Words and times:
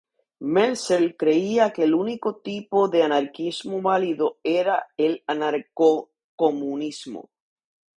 Meltzer 0.55 1.15
creía 1.15 1.71
que 1.73 1.83
el 1.83 1.93
único 1.93 2.37
tipo 2.37 2.87
de 2.89 3.03
anarquismo 3.03 3.83
válido 3.83 4.39
era 4.43 4.87
el 4.97 5.23
anarcocomunismo. 5.27 7.29